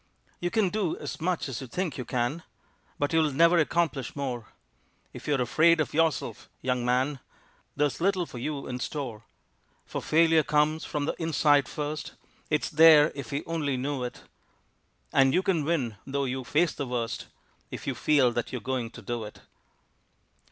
[0.39, 2.41] You can do as much as you think you can,
[2.97, 4.47] But you'll never accomplish more;
[5.13, 7.19] If you're afraid of yourself, young man,
[7.75, 9.25] There's little for you in store.
[9.85, 12.13] For failure comes from the inside first,
[12.49, 14.23] It's there if we only knew it,
[15.13, 17.27] And you can win, though you face the worst,
[17.69, 19.41] If you feel that you're going to do it.